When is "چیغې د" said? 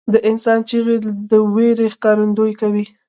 0.69-1.31